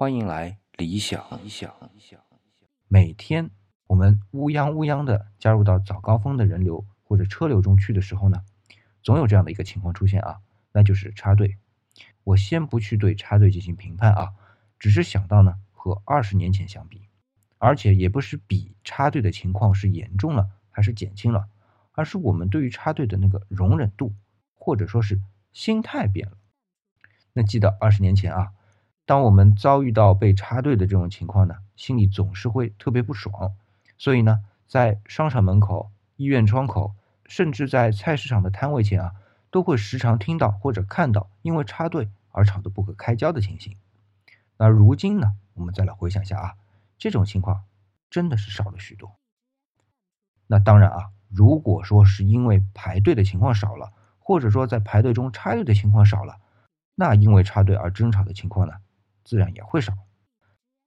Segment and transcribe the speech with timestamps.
[0.00, 1.22] 欢迎来理想。
[1.42, 2.18] 理想理想，
[2.88, 3.50] 每天
[3.86, 8.42] 我们乌泱乌泱的加入到早高峰的人流或者车流中去的时候呢，
[9.02, 10.40] 总有这样的一个情况出现啊，
[10.72, 11.58] 那就是插队。
[12.24, 14.32] 我先不去对插队进行评判啊，
[14.78, 17.06] 只是想到呢，和二十年前相比，
[17.58, 21.50] 而且也不是比插队的情况是严重了还是减轻了，
[21.92, 24.14] 而是我们对于插队的那个容忍度
[24.54, 25.20] 或者说是
[25.52, 26.38] 心态变了。
[27.34, 28.54] 那记得二十年前啊。
[29.06, 33.52] 当我们遭遇到被插队的这种情况呢，心里总是会特别不爽。
[33.98, 36.94] 所以呢，在商场门口、医院窗口，
[37.26, 39.12] 甚至在菜市场的摊位前啊，
[39.50, 43.76] 都会时常听到或者看到因为插队而吵得不可开交的情形。
[44.56, 46.54] 那如今呢，我们再来回想一下啊，
[46.96, 47.64] 这种情况
[48.08, 49.16] 真的是少了许多。
[50.46, 56.38] 那当然啊，如果说是因为排队的情况少了，或者说在排队中插队的情况少了，
[56.94, 58.74] 那因为插队而争吵的情况呢？
[59.30, 59.96] 自然也会少，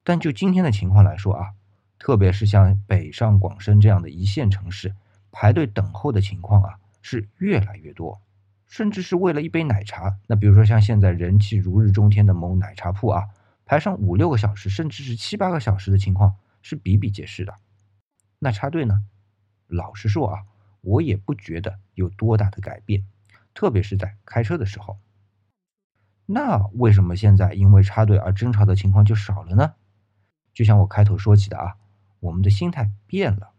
[0.02, 1.54] 但就今天的情况来说啊，
[1.98, 4.94] 特别是像北上广深这样的一线城市，
[5.32, 8.20] 排队等候的情况啊是越来越多，
[8.66, 13.24] 甚至是为了一杯奶茶，那比如说像现在人气如日中天的某奶茶铺啊，
[13.64, 17.54] 排上五六个小时，甚至是七八个小时的情况是比比皆是的。
[18.38, 19.06] 那插队呢？
[19.68, 20.42] 老实说啊，
[20.82, 23.06] 我也不觉得有多大的改变，
[23.54, 24.98] 特别是在开车的时候。
[26.26, 29.74] 那为什么现在因为插队而争吵的情况就少了呢？
[30.52, 31.76] 就像我开头说起的啊，
[32.20, 33.50] 我们的心态变了。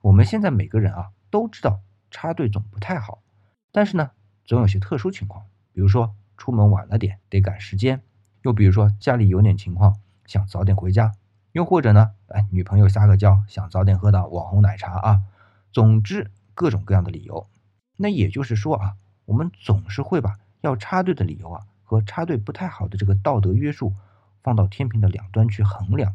[0.00, 3.22] 我们现在每个人啊都知道插队总不太好，
[3.72, 4.10] 但是呢，
[4.44, 8.02] 总有些特殊情况，比如说出门晚了点得赶时间，
[8.42, 9.96] 又比如说家里有点情况
[10.26, 11.12] 想早点回家，
[11.52, 15.22] 又或者呢，哎，女朋友撒个娇想早点喝到网红奶茶啊。
[15.72, 17.48] 总之各种各样的理由。
[17.96, 21.66] 那也就是说啊，我们总是会把要插队的理由啊。
[21.88, 23.94] 和插队不太好的这个道德约束
[24.42, 26.14] 放到天平的两端去衡量，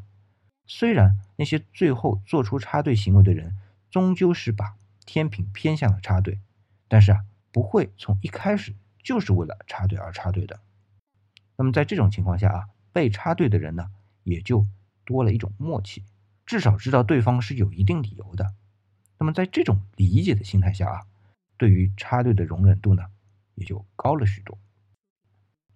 [0.67, 3.57] 虽然那些最后做出插队行为的人
[3.89, 6.39] 终究是把天平偏向了插队，
[6.87, 10.59] 但是啊，不会从一开始就是为了插队而插队的。
[11.57, 13.89] 那么在这种情况下啊，被插队的人呢，
[14.23, 14.67] 也就
[15.03, 16.03] 多了一种默契，
[16.45, 18.53] 至少知道对方是有一定理由的。
[19.17, 21.01] 那么在这种理解的心态下啊，
[21.57, 23.07] 对于插队的容忍度呢，
[23.55, 24.55] 也就高了许多。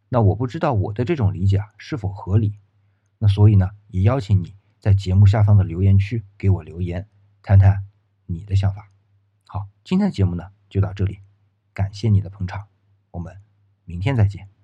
[0.09, 2.59] 那我不知道我的这种理解啊是否合理，
[3.17, 7.07] 那所以呢，也邀请你在节目下方的留言区给我留言，
[7.41, 7.85] 谈谈
[8.25, 8.89] 你的想法。
[9.45, 11.19] 好，今天的节目呢就到这里，
[11.73, 12.67] 感谢你的捧场，
[13.11, 13.41] 我们
[13.85, 14.56] 明天再见。